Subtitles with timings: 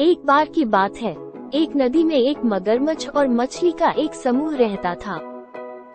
[0.00, 1.12] एक बार की बात है।
[1.54, 5.44] एक नदी में एक मगरमच्छ और मछली का एक समूह रहता था।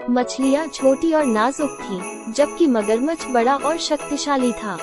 [0.10, 4.78] मछलियाँ छोटी और नाजुक थी, जबकि मगरमच्छ बड़ा और शक्तिशाली था।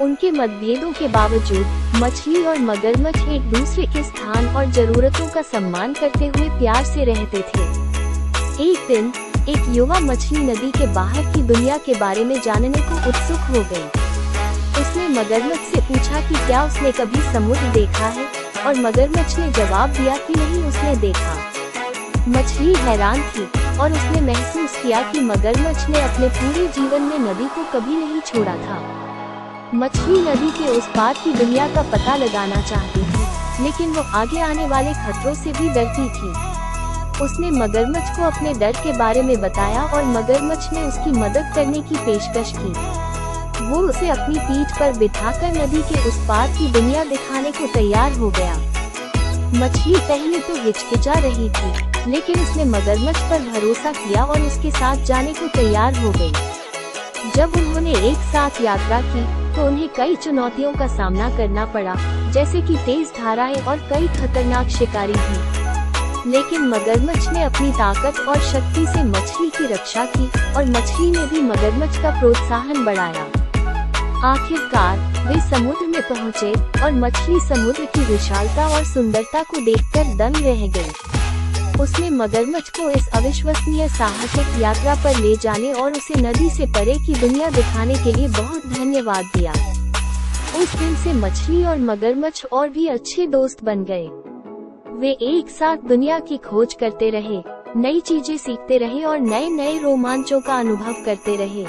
[0.00, 1.66] उनके मतभेदों के बावजूद,
[1.96, 7.04] मछली और मगरमच्छ एक दूसरे के स्थान और जरूरतों का सम्मान करते हुए प्यार से
[7.04, 7.62] रहते थे।
[8.70, 9.12] एक दिन,
[9.48, 13.62] एक युवा मछली नदी के बाहर की दुनिया के बारे में जानने को उत्सुक हो
[13.62, 13.99] गई।
[14.80, 18.26] उसने मगरमच्छ से पूछा कि क्या उसने कभी समुद्र देखा है?
[18.66, 21.36] और मगरमच्छ ने जवाब दिया कि नहीं, उसने देखा।
[22.28, 23.44] मछली हैरान थी
[23.78, 28.20] और उसने महसूस किया कि मगरमच्छ ने अपने पूरे जीवन में नदी को कभी नहीं
[28.20, 28.78] छोड़ा था।
[29.74, 34.40] मछली नदी के उस पार की दुनिया का पता लगाना चाहती थी, लेकिन वो आगे
[34.40, 36.32] आने वाले खतरों से भी डरती थी।
[37.24, 41.80] उसने मगरमच्छ को अपने डर के बारे में बताया और मगरमच्छ ने उसकी मदद करने
[41.80, 43.09] की पेशकश की।
[43.70, 48.12] वो उसे अपनी पीठ पर बिठाकर नदी के उस पार की दुनिया दिखाने को तैयार
[48.12, 48.54] हो गया।
[49.54, 55.04] मछली पहले तो हिचकिचा रही थी, लेकिन उसने मगरमच्छ पर भरोसा किया और उसके साथ
[55.04, 56.32] जाने को तैयार हो गई।
[57.36, 61.94] जब उन्होंने एक साथ यात्रा की तो उन्हें कई चुनौतियों का सामना करना पड़ा,
[62.32, 68.40] जैसे कि तेज धाराएँ और कई खतरनाक शिकारी भी। लेकिन मगरमच्छ ने अपनी ताकत और
[68.42, 73.26] शक्ति से मछली की रक्षा की, और मछली ने भी मगरमच्छ का प्रोत्साहन बढ़ाया।
[74.24, 76.52] आखिरकार, वे समुद्र में पहुँचे
[76.84, 82.90] और मछली समुद्र की विशालता और सुंदरता को देखकर दंग रह गई। उसने मगरमच्छ को
[82.90, 87.94] इस अविश्वसनीय साहसिक यात्रा पर ले जाने और उसे नदी से परे की दुनिया दिखाने
[87.94, 89.52] के लिए बहुत धन्यवाद दिया।
[90.62, 94.06] उस दिन से मछली और मगरमच्छ और भी अच्छे दोस्त बन गए।
[95.00, 97.42] वे एक साथ दुनिया की खोज करते रहे,
[97.76, 101.66] नई चीज़ें सीखते रहे और नए नए रोमांचों का अनुभव करते रहे।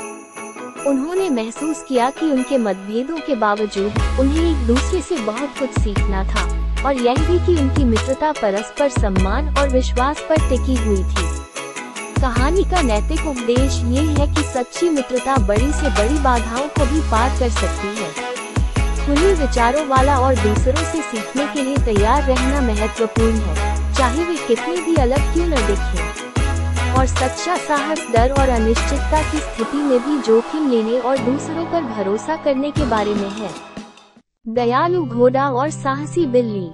[0.87, 6.23] उन्होंने महसूस किया कि उनके मतभेदों के बावजूद उन्हें एक दूसरे से बहुत कुछ सीखना
[6.25, 6.45] था,
[6.85, 11.29] और यह भी कि उनकी मित्रता परस्पर सम्मान और विश्वास पर टिकी हुई थी
[12.21, 17.01] कहानी का नैतिक उपदेश ये है कि सच्ची मित्रता बड़ी से बड़ी बाधाओं को भी
[17.11, 18.09] पार कर सकती है
[19.05, 24.35] खुले विचारों वाला और दूसरों से सीखने के लिए तैयार रहना महत्वपूर्ण है, चाहे वे
[24.47, 26.30] कितने भी अलग क्यों न दिखें।
[26.91, 31.83] और सच्चा साहस, डर और अनिश्चितता की स्थिति में भी जोखिम लेने और दूसरों पर
[31.83, 33.49] भरोसा करने के बारे में है।
[34.47, 36.65] दयालु घोड़ा और साहसी बिल्ली।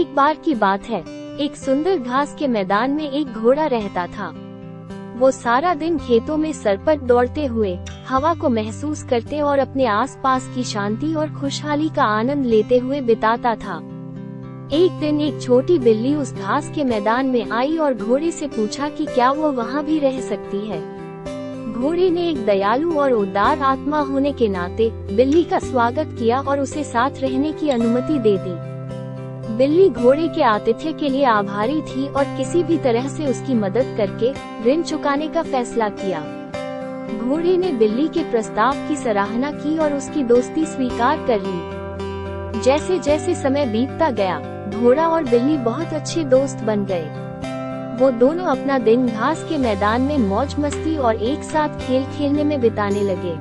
[0.00, 1.00] एक बार की बात है,
[1.36, 4.32] एक सुंदर घास के मैदान में एक घोड़ा रहता था।
[5.18, 7.78] वो सारा दिन खेतों में सरपट दौड़ते हुए,
[8.08, 13.00] हवा को महसूस करते और अपने आसपास की शांति और खुशहाली का आनंद लेते हुए
[13.00, 13.80] बिताता था।
[14.72, 18.88] एक दिन एक छोटी बिल्ली उस घास के मैदान में आई और घोड़े से पूछा
[18.88, 20.78] कि क्या वो वहाँ भी रह सकती है।
[21.72, 26.60] घोड़े ने एक दयालु और उदार आत्मा होने के नाते बिल्ली का स्वागत किया और
[26.60, 32.06] उसे साथ रहने की अनुमति दे दी। बिल्ली घोड़े के आतिथ्य के लिए आभारी थी
[32.08, 34.32] और किसी भी तरह से उसकी मदद करके
[34.70, 36.20] ऋण चुकाने का फैसला किया।
[37.18, 42.98] घोड़े ने बिल्ली के प्रस्ताव की सराहना की और उसकी दोस्ती स्वीकार कर ली। जैसे
[42.98, 47.04] जैसे समय बीतता गया घोड़ा और बिल्ली बहुत अच्छे दोस्त बन गए।
[48.00, 52.44] वो दोनों अपना दिन घास के मैदान में मौज मस्ती और एक साथ खेल खेलने
[52.44, 53.34] में बिताने लगे।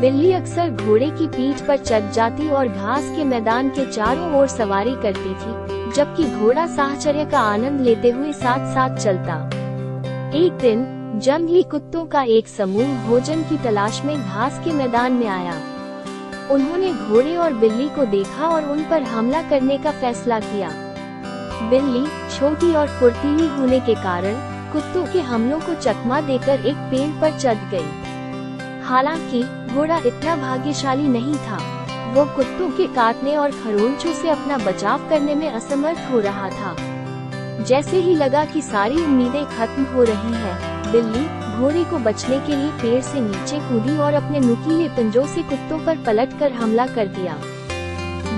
[0.00, 4.46] बिल्ली अक्सर घोड़े की पीठ पर चढ़ जाती और घास के मैदान के चारों ओर
[4.48, 9.34] सवारी करती थी, जबकि घोड़ा साहचर्य का आनंद लेते हुए साथ साथ चलता।
[10.36, 10.86] एक दिन
[11.22, 15.54] जंगली कुत्तों का एक समूह भोजन की तलाश में घास के मैदान में आया।
[16.50, 20.70] उन्होंने घोड़े और बिल्ली को देखा और उन पर हमला करने का फैसला किया।
[21.70, 22.06] बिल्ली
[22.38, 24.34] छोटी और फुर्तीली होने के कारण
[24.72, 29.42] कुत्तों के हमलों को चकमा देकर एक पेड़ पर चढ़ गई। हालाँकि
[29.74, 31.58] घोड़ा इतना भाग्यशाली नहीं था।
[32.12, 36.76] वो कुत्तों के काटने और खरोंचों से अपना बचाव करने में असमर्थ हो रहा था।
[37.64, 41.26] जैसे ही लगा कि सारी उम्मीदें खत्म हो रही हैं, बिल्ली
[41.60, 45.78] घोड़े को बचने के लिए पेड़ से नीचे कूदी और अपने नुकीले पंजों से कुत्तों
[45.86, 47.36] पर पलटकर हमला कर दिया।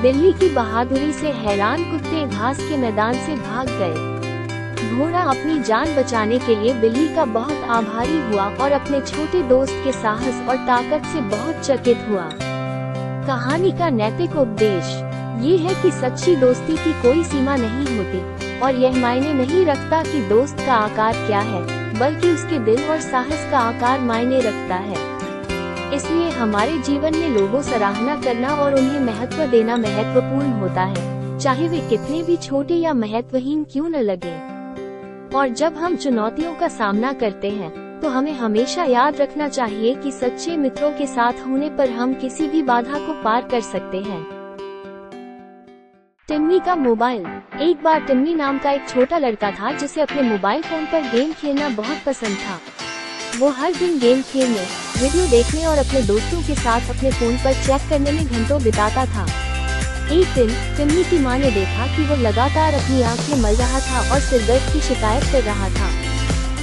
[0.02, 4.10] बिल्ली की बहादुरी से हैरान कुत्ते घास के मैदान से भाग गए।
[4.96, 9.72] घोड़ा अपनी जान बचाने के लिए बिल्ली का बहुत आभारी हुआ और अपने छोटे दोस्त
[9.84, 12.28] के साहस और ताकत से बहुत चकित हुआ।
[13.26, 14.84] कहानी का नैतिक उपदेश,
[15.44, 20.02] ये है कि सच्ची दोस्ती की कोई सीमा नहीं होती, और यह मायने नहीं रखता
[20.02, 24.76] कि दोस्त का आकार क्या है। बल्कि उसके दिल और साहस का आकार मायने रखता
[24.76, 25.10] है।
[25.94, 31.68] इसलिए हमारे जीवन में लोगों सराहना करना और उन्हें महत्व देना महत्वपूर्ण होता है। चाहे
[31.68, 34.34] वे कितने भी छोटे या महत्वहीन क्यों न लगे।
[35.36, 37.70] और जब हम चुनौतियों का सामना करते हैं
[38.00, 42.48] तो हमें हमेशा याद रखना चाहिए कि सच्चे मित्रों के साथ होने पर हम किसी
[42.48, 44.41] भी बाधा को पार कर सकते हैं।
[46.32, 47.24] टिम्मी का मोबाइल
[47.62, 51.32] एक बार टिम्मी नाम का एक छोटा लड़का था, जिसे अपने मोबाइल फ़ोन पर गेम
[51.32, 52.58] खेलना बहुत पसंद था।
[53.38, 54.62] वो हर दिन गेम खेलने
[55.02, 59.04] वीडियो देखने और अपने दोस्तों के साथ अपने फ़ोन पर चेक करने में घंटों बिताता
[59.06, 59.26] था।
[60.12, 64.00] एक दिन टिम्मी की माँ ने देखा कि वो लगातार अपनी आँखें मल रहा था
[64.14, 65.90] और सिरदर्द की शिकायत कर रहा था।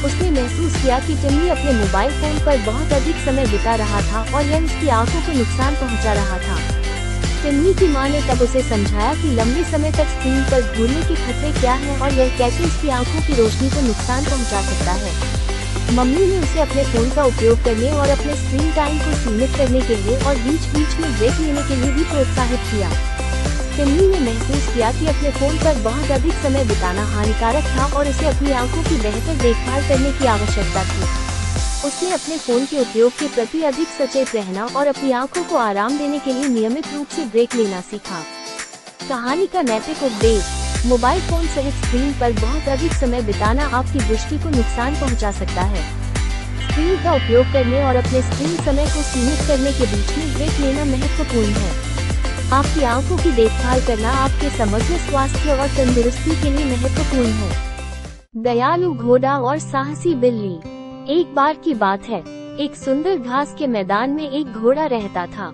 [0.05, 4.25] उसने महसूस किया कि टिम्मी अपने मोबाइल फ़ोन पर बहुत अधिक समय बिता रहा था
[4.33, 6.78] और यह उसकी आँखों को नुकसान पहुँचा रहा था।
[7.43, 11.15] टिम्मी की माँ ने तब उसे समझाया कि लंबे समय तक स्क्रीन पर घूरने के
[11.15, 15.13] खतरे क्या हैं और यह कैसे उसकी आँखों की रोशनी को नुकसान पहुँचा सकता है।
[15.95, 19.81] मम्मी ने उसे अपने फ़ोन का उपयोग करने और अपने स्क्रीन टाइम को सीमित करने
[19.81, 22.91] के लिए और बीच बीच में ब्रेक लेने के लिए भी प्रोत्साहित किया।
[23.77, 28.09] टिम्मी ने महसूस किया कि अपने फ़ोन पर बहुत अधिक समय बिताना हानिकारक था और
[28.09, 31.28] उसे अपनी आँखों की बेहतर देखभाल करने की आवश्यकता थी।
[31.85, 35.97] उसने अपने फ़ोन के उपयोग के प्रति अधिक सचेत रहना और अपनी आँखों को आराम
[35.97, 38.19] देने के लिए नियमित रूप से ब्रेक लेना सीखा।
[39.09, 40.43] कहानी का नैतिक उपदेश,
[40.85, 45.61] मोबाइल फ़ोन सहित स्क्रीन पर बहुत अधिक समय बिताना आपकी दृष्टि को नुकसान पहुँचा सकता
[45.61, 45.83] है।
[46.63, 50.59] स्क्रीन का उपयोग करने और अपने स्क्रीन समय को सीमित करने के बीच में ब्रेक
[50.59, 51.71] लेना महत्वपूर्ण है।
[52.53, 57.51] आपकी आँखों की देखभाल करना आपके समग्र स्वास्थ्य और तंदुरुस्ती के लिए महत्वपूर्ण है।
[58.43, 60.78] दयालु घोड़ा और साहसी बिल्ली।
[61.09, 62.19] एक बार की बात है।
[62.59, 65.47] एक सुंदर घास के मैदान में एक घोड़ा रहता था।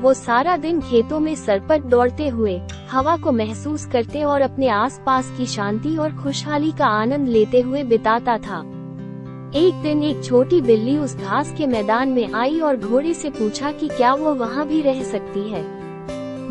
[0.00, 2.60] वो सारा दिन खेतों में सरपट दौड़ते हुए,
[2.90, 7.82] हवा को महसूस करते और अपने आसपास की शांति और खुशहाली का आनंद लेते हुए
[7.82, 8.60] बिताता था।
[9.54, 13.72] एक दिन एक छोटी बिल्ली उस घास के मैदान में आई और घोड़े से पूछा
[13.72, 15.64] कि क्या वो वहाँ भी रह सकती है।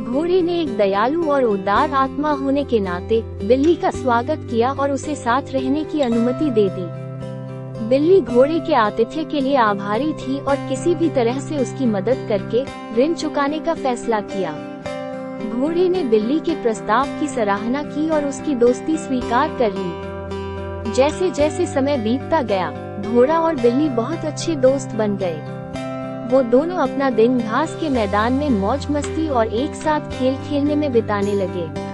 [0.05, 4.91] घोड़े ने एक दयालु और उदार आत्मा होने के नाते, बिल्ली का स्वागत किया और
[4.91, 7.00] उसे साथ रहने की अनुमति दे दी।
[7.91, 12.25] बिल्ली घोड़े के आतिथ्य के लिए आभारी थी और किसी भी तरह से उसकी मदद
[12.29, 12.63] करके
[12.97, 14.51] ऋण चुकाने का फैसला किया।
[15.49, 21.29] घोड़े ने बिल्ली के प्रस्ताव की सराहना की और उसकी दोस्ती स्वीकार कर ली। जैसे
[21.31, 22.71] जैसे समय बीतता गया,
[23.11, 25.37] घोड़ा और बिल्ली बहुत अच्छे दोस्त बन गए।
[26.31, 30.75] वो दोनों अपना दिन घास के मैदान में मौज मस्ती और एक साथ खेल खेलने
[30.75, 31.90] में बिताने लगे।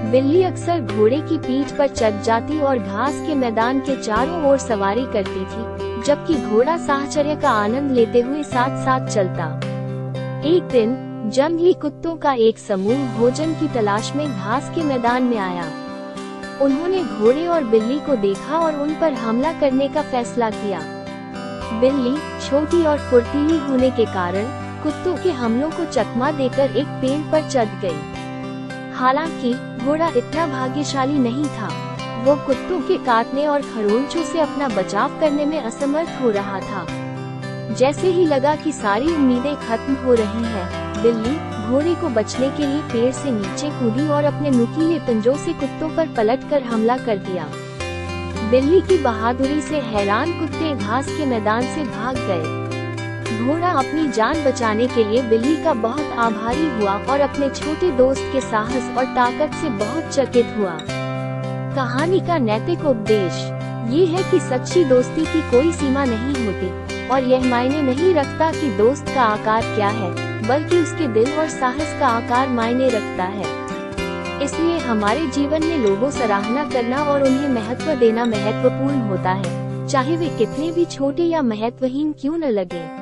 [0.00, 4.58] बिल्ली अक्सर घोड़े की पीठ पर चढ़ जाती और घास के मैदान के चारों ओर
[4.58, 9.44] सवारी करती थी, जबकि घोड़ा साहचर्य का आनंद लेते हुए साथ साथ चलता।
[10.46, 10.96] एक दिन,
[11.30, 15.64] जंगली कुत्तों का एक समूह भोजन की तलाश में घास के मैदान में आया।
[16.62, 20.80] उन्होंने घोड़े और बिल्ली को देखा और उन पर हमला करने का फैसला किया।
[21.80, 22.16] बिल्ली,
[22.48, 24.44] छोटी और फुर्तीली होने के कारण,
[24.82, 28.19] कुत्तों के हमलों को चकमा देकर एक पेड़ पर चढ़ गई।
[29.00, 29.52] हालाँकि
[29.84, 31.68] घोड़ा इतना भाग्यशाली नहीं था।
[32.24, 36.86] वो कुत्तों के काटने और खरोंचों से अपना बचाव करने में असमर्थ हो रहा था।
[37.74, 41.34] जैसे ही लगा कि सारी उम्मीदें खत्म हो रही हैं, बिल्ली
[41.68, 45.96] घोड़े को बचने के लिए पेड़ से नीचे कूदी और अपने नुकीले पंजों से कुत्तों
[45.96, 47.48] पर पलटकर हमला कर दिया।
[48.50, 52.59] बिल्ली की बहादुरी से हैरान कुत्ते घास के मैदान से भाग गए।
[53.36, 58.22] घोड़ा अपनी जान बचाने के लिए बिल्ली का बहुत आभारी हुआ और अपने छोटे दोस्त
[58.32, 60.76] के साहस और ताकत से बहुत चकित हुआ।
[61.74, 63.32] कहानी का नैतिक उपदेश,
[63.90, 68.50] ये है कि सच्ची दोस्ती की कोई सीमा नहीं होती, और यह मायने नहीं रखता
[68.52, 70.10] कि दोस्त का आकार क्या है,
[70.48, 73.58] बल्कि उसके दिल और साहस का आकार मायने रखता है।
[74.42, 80.16] इसलिए हमारे जीवन में लोगों सराहना करना और उन्हें महत्व देना महत्वपूर्ण होता है, चाहे
[80.16, 82.99] वे कितने भी छोटे या महत्वहीन क्यों न लगे।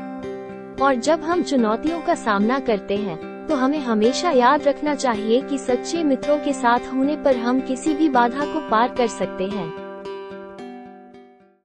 [0.82, 5.58] और जब हम चुनौतियों का सामना करते हैं तो हमें हमेशा याद रखना चाहिए कि
[5.58, 9.87] सच्चे मित्रों के साथ होने पर हम किसी भी बाधा को पार कर सकते हैं।